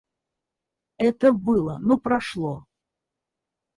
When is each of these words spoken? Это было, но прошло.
Это 0.97 1.31
было, 1.31 1.77
но 1.77 1.99
прошло. 1.99 2.65